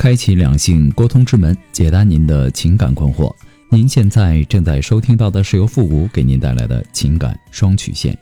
[0.00, 3.30] 开启两性沟通之门，解答您的情感困惑。
[3.68, 8.16] 您现在正在收听到的是由复古给您带来的情感双曲线，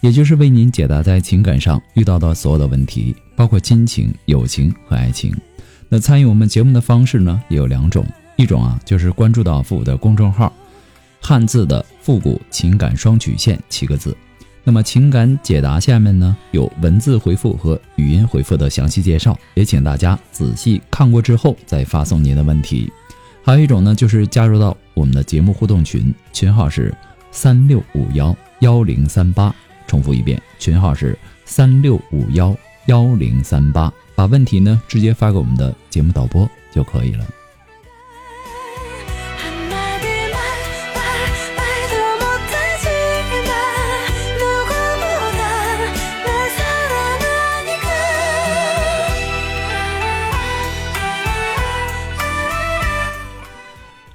[0.00, 5.32] 也就是为您解答在情感上遇到的所有的问题，包括亲情、友情和爱情。
[5.88, 8.04] 那参与我们节目的方式呢，也有两种，
[8.34, 10.52] 一种啊就是关注到复古的公众号，
[11.20, 14.16] 汉字的复古情感双曲线七个字。
[14.62, 22.92] 那么情感解答下面呢有文字回复和语音回复的详细介绍，也请大家仔细看过之后再发送您的问题。
[23.42, 26.94] 还有一种呢就是加入到我们的节目互动群，群号是
[27.30, 29.54] 三六五幺幺零三八，
[29.86, 32.54] 重复一遍，群号是三六五幺
[32.86, 37.24] 幺零三八，把问题呢直接发给我们的节目导播就可以了。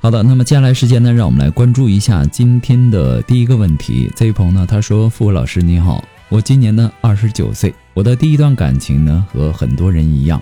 [0.05, 4.07] 好的，那么接下来时间呢，让我们来关注一下今天的第一个问题。
[4.15, 10.39] 这位朋友呢，他说：“付老师你好，我今年呢二十九岁，我的第一段感情呢和很多人一样，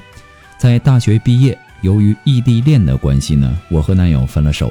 [0.58, 4.69] 在大学毕业，由于异地恋的关系呢，我和男友分了手。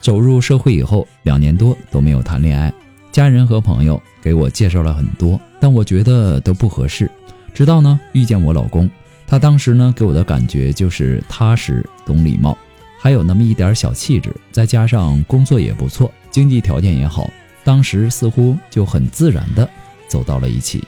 [0.00, 2.74] 走入社会以后，两年多都没有谈恋爱，
[3.12, 7.08] 家人和朋友给我介绍了很多，但我觉得都不合适。
[7.54, 8.90] 直到呢遇见我老公，
[9.28, 12.58] 他当时呢给我的感觉就是踏实、懂礼貌。”
[12.98, 17.30] 还有那么一点小气质，再加上工作也不错，经济条件也好，
[17.62, 19.68] 当时似乎就很自然的
[20.08, 20.82] 走到了一起。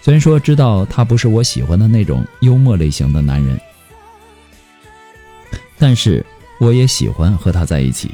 [0.00, 3.60] 虽然说知道他不是我喜欢的那种幽默类型的男人，
[5.76, 6.24] 但是
[6.60, 8.12] 我也喜欢和他在一起。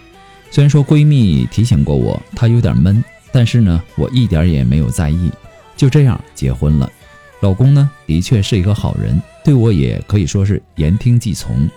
[0.51, 5.31] 虽然说闺蜜提醒过我他有点闷，但是呢，我一点也没有在意，
[5.77, 6.91] 就这样结婚了。
[7.41, 11.69] 老公呢，的确是一个好人，对我也可以说是言听计从。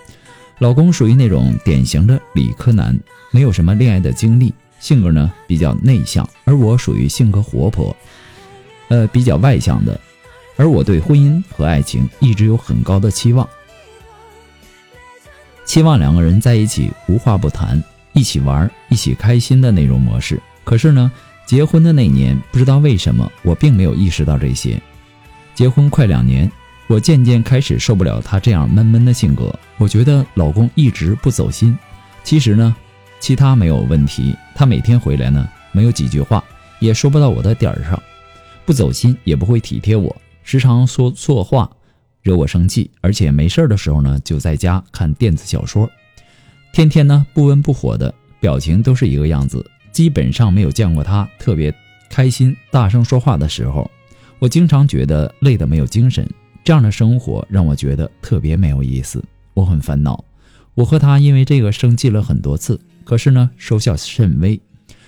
[0.58, 2.98] 老公属于那种典型的理科男，
[3.30, 7.96] 没有什么恋爱的经历，性格呢比较内向，而我属于性格活泼，
[8.88, 10.00] 呃比较外向的，
[10.56, 13.48] 而我对婚姻和爱情一直有很高的期望，
[15.64, 17.80] 期望两个人在一起无话不谈，
[18.12, 20.40] 一起玩，一起开心的那种模式。
[20.64, 21.12] 可是呢，
[21.46, 24.80] 结婚的那年，不知道为什么，我并没有意识到这些。
[25.54, 26.50] 结婚快两年。
[26.88, 31.76] 我渐渐开始受不了他这样闷闷的性格，我觉得老公一直不走心。
[32.24, 32.74] 其实呢，
[33.20, 36.42] 其他没有问题，他每天回来呢，没有几句话，
[36.80, 38.02] 也说不到我的点儿上，
[38.64, 41.70] 不走心，也不会体贴我，时常说错话，
[42.22, 42.90] 惹我生气。
[43.02, 45.90] 而且没事的时候呢，就在家看电子小说，
[46.72, 49.62] 天天呢不温不火的，表情都是一个样子，
[49.92, 51.74] 基本上没有见过他特别
[52.08, 53.90] 开心、大声说话的时候。
[54.38, 56.26] 我经常觉得累得没有精神。
[56.68, 59.24] 这样的生活让我觉得特别没有意思，
[59.54, 60.22] 我很烦恼。
[60.74, 64.60] 我和他因为这个生气了很多次，可是呢，收效甚微。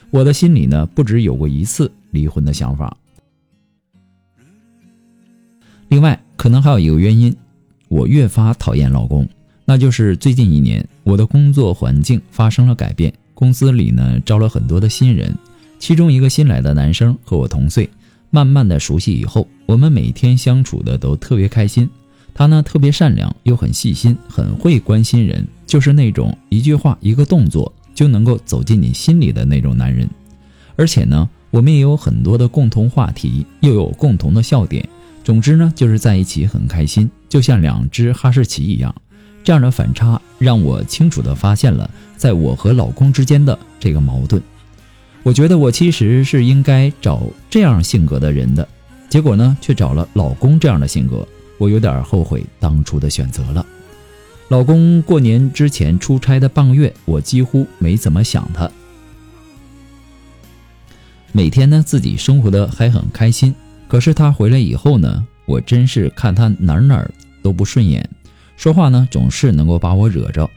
[0.09, 2.97] 我的心里呢，不止有过一次离婚的想法。
[5.89, 7.37] 另外，可能还有一个原因，
[7.89, 9.29] 我越发讨厌老公，
[9.67, 15.37] 那就是最近一年我的工作环境发生了改变，公司里呢招了很多的新人，
[15.79, 17.87] 其中一个新来的男生和我同岁。
[18.31, 21.89] 慢慢的熟悉以后，我们每天相处的都特别开心。
[22.33, 30.09] 他呢特别善良，又很细心，很会关心人，就是那种一句话、一个动作就能够走进你心里的那种男人。
[30.77, 34.89] 而且呢，我们也有很多的共同话题，又有共同的笑点。
[35.25, 38.95] 总之呢，就是在一起很开心，就像两只哈士奇一样。
[39.43, 44.41] 这样的反差让我清楚的发现了，在我和老公之间的这个矛盾。
[45.23, 48.67] 我觉得我其实是应该找这样性格的人的，
[49.11, 51.29] 结果呢，却找了老公这样的性格，
[51.59, 53.65] 我有点后悔当初的选择了。
[54.49, 58.71] 老公过年之前出差的半个月，我几乎没怎么想他，
[61.33, 63.55] 每天呢自己生活的还很开心。
[63.89, 67.07] 可是他回来以后呢，我真是看他哪哪
[67.43, 68.09] 都不顺眼，
[68.57, 70.49] 说话呢总是能够把我惹着，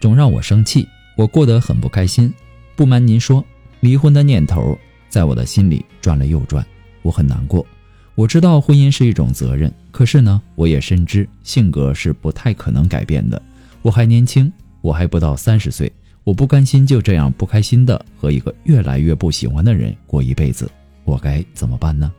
[0.00, 2.32] 总让我生气，我过得很不开心。
[2.76, 3.44] 不瞒您说。
[3.84, 4.78] 离婚的念头
[5.10, 6.64] 在我的心里转了又转，
[7.02, 7.66] 我很难过。
[8.14, 13.40] 我知道婚姻是一种责任，可是呢，我也深知性格是不太可能改变的。
[13.82, 14.50] 我还年轻，
[14.80, 15.92] 我还不到三十岁，
[16.24, 20.66] 我不甘心就这样不开心的和一个越来越不喜欢的人过一辈子，
[21.04, 22.10] 我该怎么办呢？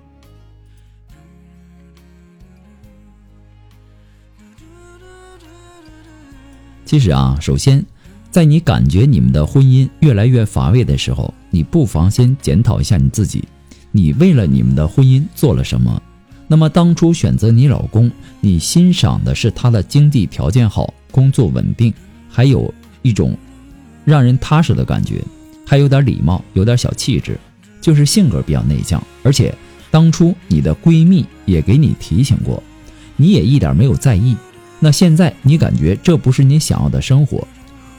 [6.86, 7.84] 其实啊，首先，
[8.36, 13.42] 在你感觉你们的婚姻越来越乏味的时候，你不妨先检讨一下你自己。
[13.94, 16.02] 你为了你们的婚姻做了什么？
[16.46, 18.12] 那么当初选择你老公，
[18.42, 21.94] 你欣赏的是他的经济条件好、工作稳定，
[22.28, 22.74] 还有
[23.04, 23.38] 一种
[24.04, 25.24] 让人踏实的感觉，
[25.66, 27.40] 还有点礼貌，有点小气质，
[27.80, 29.02] 就是性格比较内向。
[29.24, 29.56] 而且
[29.90, 32.62] 当初你的闺蜜也给你提醒过，
[33.16, 34.36] 你也一点没有在意。
[34.82, 37.48] 那现在你感觉这不是你想要的生活？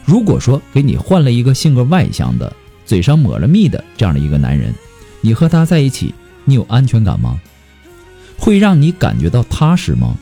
[0.07, 2.51] 如果说给你换了一个性格外向的、
[2.87, 4.73] 嘴上抹了蜜的这样的一个男人。
[5.21, 6.15] 你和他在一起，
[6.45, 7.41] 你有安全感吗？
[8.39, 10.17] 会让你感觉到踏实吗？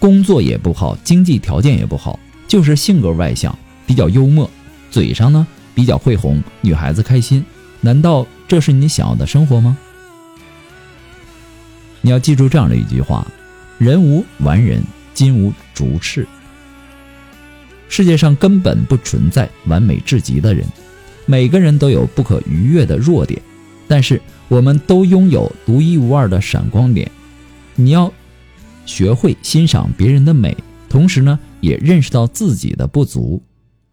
[0.00, 2.18] 工作也不好，经济条件也不好，
[2.48, 3.56] 就是性格外向，
[3.86, 4.50] 比较幽默，
[4.90, 7.44] 嘴上呢比较会哄女孩子开心。
[7.80, 9.78] 难道这是你想要的生活吗？
[12.00, 13.24] 你要记住这样的一句话：
[13.78, 14.82] 人无完人，
[15.14, 16.26] 金无足赤。
[17.88, 20.66] 世界上根本不存在完美至极的人，
[21.24, 23.40] 每个人都有不可逾越的弱点。
[23.88, 27.10] 但是我们都拥有独一无二的闪光点，
[27.74, 28.12] 你要
[28.84, 30.56] 学会欣赏别人的美，
[30.88, 33.42] 同时呢，也认识到自己的不足。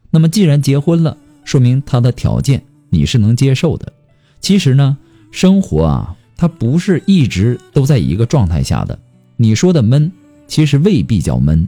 [0.09, 3.93] 那么，既然结婚了，说明他的条件你是能接受的。
[4.39, 4.97] 其实呢，
[5.31, 8.97] 生活啊，它不是一直都在一个状态下的。
[9.37, 10.11] 你说的闷，
[10.47, 11.67] 其实未必叫闷，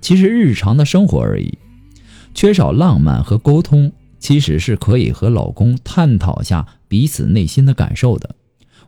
[0.00, 1.56] 其实日常的生活而已。
[2.36, 3.90] 缺少浪漫和沟通。
[4.18, 8.34] 其实是可以和老公探讨下彼此内心的感受的。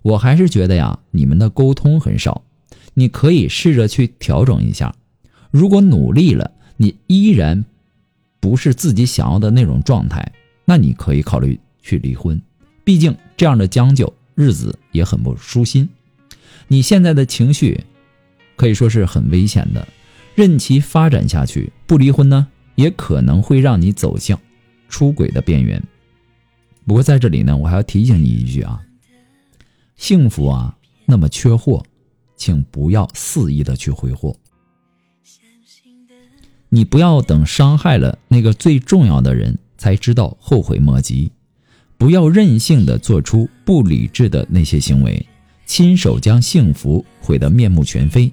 [0.03, 2.43] 我还是觉得呀，你们的沟通很少，
[2.95, 4.93] 你可以试着去调整一下。
[5.51, 7.65] 如果努力了，你依然
[8.41, 10.33] 不是自己想要的那种状态，
[10.65, 12.41] 那你可以考虑去离婚。
[12.83, 15.89] 毕竟这样的将就，日子也很不舒心。
[16.69, 17.85] 你现在的情绪
[18.57, 19.87] 可以说是很危险的，
[20.35, 22.49] 任其发展下去，不离婚呢，
[22.79, 24.41] 也可能会让你走向。
[24.89, 25.83] 出轨的边缘。
[26.87, 28.81] 不过在这里呢，我还要提醒你一句啊，
[29.97, 31.85] 幸福啊那么缺货，
[32.37, 34.35] 请不要肆意的去挥霍。
[36.71, 41.31] 你不要等伤害了那个最重要的人才知道后悔莫及，
[41.99, 45.27] 不要任性的做出不理智的那些行为，
[45.67, 48.33] 亲手将幸福毁得面目全非。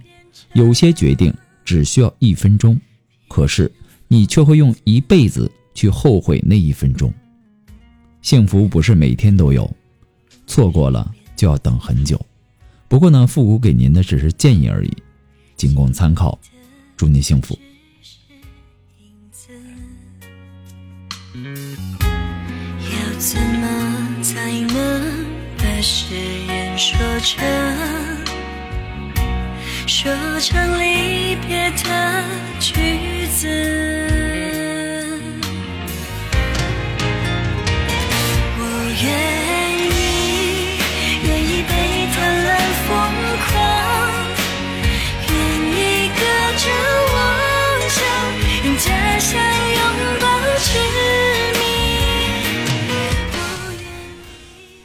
[0.54, 1.34] 有些决定
[1.66, 2.80] 只需要一分钟，
[3.28, 3.70] 可是
[4.08, 5.52] 你却会用一辈子。
[5.76, 7.14] 去后悔那一分钟。
[8.22, 9.70] 幸福不是每天都有，
[10.48, 12.18] 错过了就要等很久。
[12.88, 14.94] 不过呢，复古给您的只是建议而已，
[15.58, 16.40] 仅供参考。
[16.96, 17.60] 祝你幸福。
[21.34, 25.26] 要怎么才能
[25.58, 26.16] 把誓
[26.48, 27.44] 言说成
[29.88, 32.24] 说成离别的
[32.60, 32.74] 句
[33.28, 33.48] 子？
[38.58, 38.62] 我
[39.04, 39.35] 愿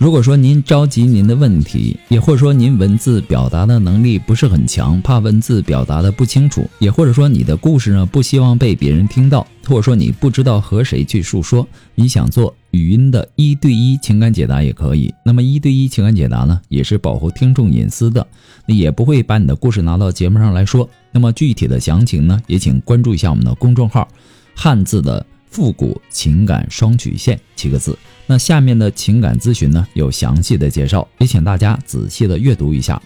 [0.00, 15.12] 如果说您着急您的问题，也或者说您文字表达的能力不是很强，怕文字表达的不清楚，也或者说你的故事呢不希望被别人听到，或者说你不知道和谁去诉说，你想做语音的一对一情感解答也可以。
[15.23, 18.26] 那么一对一情感解答呢，也是保护听众隐私的，
[18.64, 20.88] 也不会把你的故事拿到节目上来说。
[21.12, 24.09] 那么具体的详情呢，也请关注一下我们的公众号，
[24.54, 25.26] 汉字的。
[25.52, 27.99] 复古情感双曲线七个字，
[28.30, 33.02] 那下面的情感咨询呢有详细的介绍，也请大家仔细的阅读一下。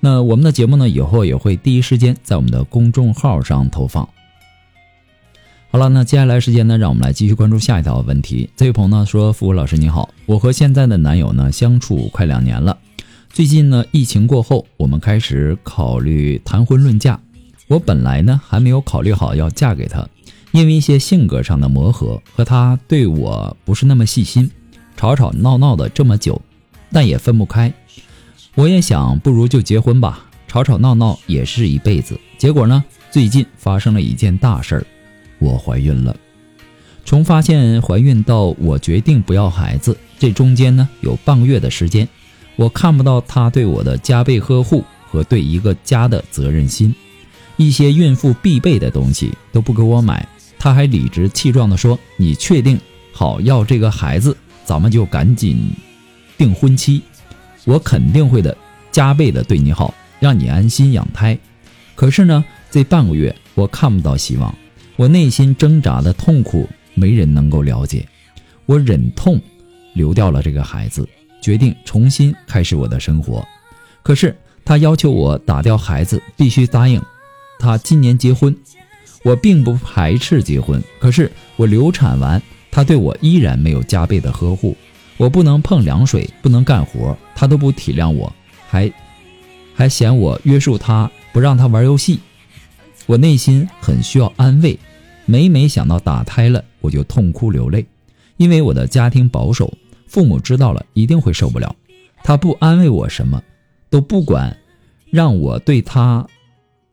[0.00, 4.06] 那我们的节目呢以后也会第一时间在我们的公众号上投放。
[5.70, 8.50] 好了，那接下来时间呢，让我们来继续关注下一条问题。
[8.54, 12.76] 这位朋友呢说：“复古老师你好，我和现在的男友呢相处快两年了，
[13.30, 17.18] 最近呢疫情过后，我们开始考虑谈婚论嫁。
[17.68, 20.06] 我本来呢还没有考虑好要嫁给他。”
[20.52, 24.50] 因为一些性格上的磨合，和他对我不是那么细心，
[24.96, 26.40] 吵吵闹闹的这么久，
[26.90, 27.72] 但也分不开。
[28.54, 32.18] 我也想，不如就结婚吧，吵吵闹闹也是一辈子。
[32.38, 34.86] 结果呢，最近发生了一件大事儿，
[35.38, 36.16] 我怀孕了。
[37.04, 42.08] 从发现怀孕到我决定不要孩子，这中间呢有半个月的时间，
[42.56, 46.94] 我看不到他对我的加倍呵护，和对一个家的责任心。
[47.56, 50.26] 一些孕妇必备的东西都不给我买，
[50.58, 52.78] 他还理直气壮地说：“你确定
[53.12, 55.70] 好要这个孩子，咱们就赶紧
[56.36, 57.00] 定婚期。
[57.64, 58.54] 我肯定会的，
[58.92, 61.38] 加倍的对你好，让你安心养胎。”
[61.94, 64.54] 可是呢，这半个月我看不到希望，
[64.96, 68.06] 我内心挣扎的痛苦没人能够了解。
[68.66, 69.40] 我忍痛
[69.94, 71.08] 流掉了这个孩子，
[71.40, 73.46] 决定重新开始我的生活。
[74.02, 77.00] 可是他要求我打掉孩子，必须答应。
[77.58, 78.54] 他今年结婚，
[79.22, 80.82] 我并不排斥结婚。
[81.00, 82.42] 可是我流产完，
[82.76, 84.76] 他对我依然没有加倍的呵护。
[85.16, 88.30] 我不能碰凉水，不能干活，他都不体谅我，
[88.68, 88.92] 还
[89.74, 92.20] 还嫌我约束他，不让他玩游戏。
[93.06, 94.78] 我内心很需要安慰，
[95.24, 97.86] 每每想到打胎了，我就痛哭流泪。
[98.36, 99.72] 因为我的家庭保守，
[100.06, 101.74] 父母知道了一定会受不了。
[102.22, 103.42] 他不安慰我什么，
[103.88, 104.54] 都不管，
[105.10, 106.26] 让我对他。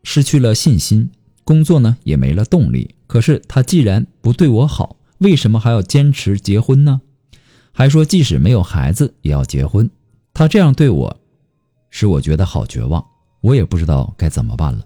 [0.02, 1.10] 失去了信心，
[1.44, 2.94] 工作呢也没了动力。
[3.06, 7.00] 可是他既然不对我好，为什么还要坚持结婚呢？
[7.72, 9.90] 还说即使没有孩子也要结婚。
[10.34, 11.16] 他这样对我，
[11.90, 13.02] 使我觉得好绝望。
[13.40, 14.84] 我也不知道该怎么办了。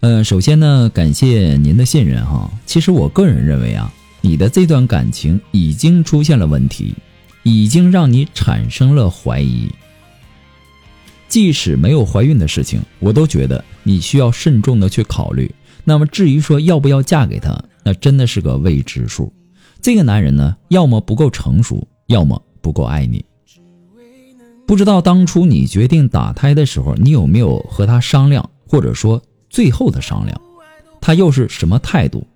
[0.00, 2.48] 嗯，首先呢，感谢您的信任哈。
[2.64, 6.94] 其实我个人认为啊，你的这段感情已经出现了问题，
[7.42, 9.68] 已经让你产生了怀疑。
[11.28, 15.54] 即使没有怀孕的事情，我都觉得你需要慎重的去考虑。
[15.84, 19.32] 那么至于说要不要嫁给他，那真的是个未知数。
[19.80, 23.24] 这个男人呢，要么不够成熟，要么不够爱你。
[24.66, 30.38] 不知道当初你决定打胎的时候，你有没有和他商量，或者说最后的商量，
[31.00, 32.26] 他又是什么态度？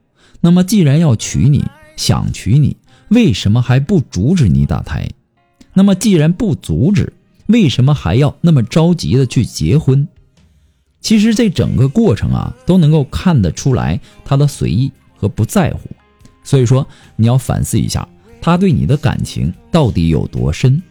[0.41, 1.65] 那么既然要娶你，
[1.97, 2.77] 想娶你，
[3.09, 5.09] 为什么还不阻止你打胎？
[5.75, 7.13] 那么既然不阻止，
[7.53, 10.09] 为什么还要那么着急的去结婚？
[11.01, 15.91] 其实这整个过程啊，都能够看得出来他的随意和不在乎。
[16.43, 18.09] 所以说，你要反思一下，
[18.41, 20.83] 他对你的感情到底有多深？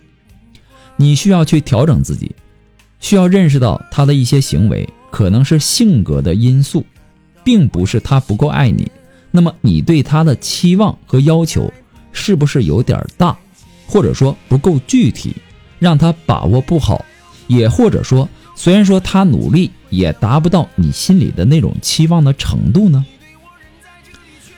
[0.95, 2.31] 你需要去调整自己，
[2.99, 6.85] 需要认识到他的一些行为可能是性格的因素，
[7.43, 8.91] 并不是他不够爱你。
[9.31, 11.71] 那么你对他的期望和要求
[12.11, 13.37] 是不是有点大，
[13.87, 15.35] 或者说不够具体？
[15.81, 17.03] 让他把握不好，
[17.47, 23.03] 也或者说，虽然说他努力，也达不到你心里的那种期望的程度呢？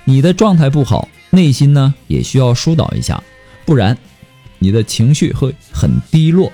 [0.03, 3.23] 你的状态不好，内心呢也需要疏导一下，
[3.65, 3.97] 不然
[4.59, 6.51] 你的情绪会很低落，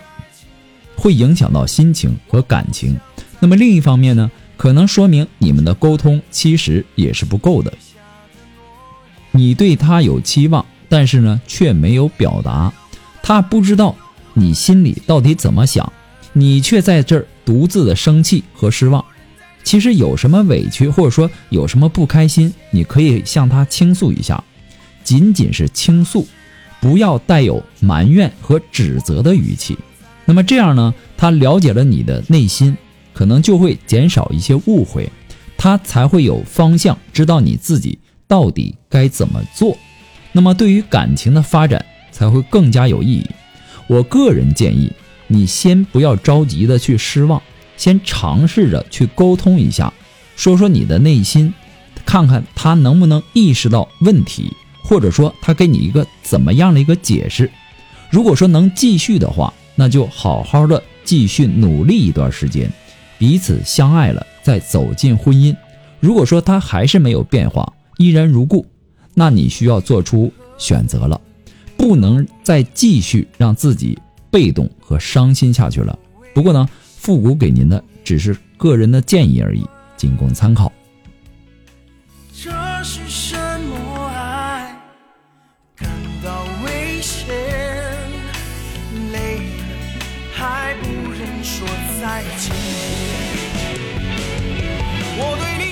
[0.95, 2.95] 会影响到心情和感情。
[3.39, 7.73] 那么另一方面呢，可能说明你们的沟通其实也是不够的。
[9.31, 12.71] 你对他有期望，但是呢却没有表达，
[13.23, 13.95] 他不知道。
[14.39, 15.91] 你心里到底怎么想？
[16.33, 19.03] 你却在这儿独自的生气和失望。
[19.63, 24.41] 其实有什么委屈，或者说有什么不开心，你可以向他倾诉一下，
[25.03, 26.27] 仅仅是倾诉，
[26.79, 29.77] 不要带有埋怨和指责的语气。
[30.25, 32.75] 那么这样呢，他了解了你的内心，
[33.13, 35.09] 可能就会减少一些误会，
[35.57, 39.77] 他才会有方向，知道你自己到底该怎么做。
[40.31, 43.25] 那么对于感情的发展才会更加有意义。
[43.89, 44.91] 我个人建议
[45.25, 47.41] 你先不要着急的去失望，
[47.75, 49.91] 先尝试着去沟通一下，
[50.35, 51.51] 说说你的内心，
[52.05, 54.53] 看看他能不能意识到问题，
[54.83, 57.49] 或者说他给你一个怎么样的一个解释。
[58.11, 62.71] 如果说能继续的话，那就好好的继续努力一段时间，
[63.17, 65.55] 彼此相爱了再走进婚姻。
[65.99, 68.67] 如果说他还是没有变化，依然如故，
[69.15, 71.19] 那你需要做出选择了。
[71.79, 73.97] 不能再继续让自己
[74.29, 75.97] 被动和伤心下去了。
[76.33, 80.69] 不过呢，复古给您的只是个人的建议而已，仅供参考。
[82.33, 82.51] 这
[82.83, 84.77] 是什么爱？
[85.73, 85.89] 感
[86.21, 87.33] 到危险，
[89.13, 89.41] 累了
[90.33, 91.65] 还不忍说
[92.01, 92.53] 再见。
[95.17, 95.68] 我对你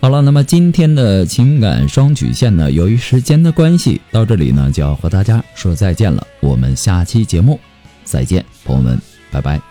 [0.00, 6.26] 好了，那么今天的情感双曲线呢，由于时间的关系，到这里呢就要和大家说再见了。
[6.40, 7.60] 我们下期节目
[8.02, 8.98] 再见，朋友们，
[9.30, 9.69] 拜拜。